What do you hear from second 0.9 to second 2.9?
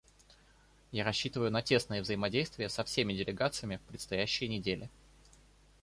Я рассчитываю на тесное взаимодействие со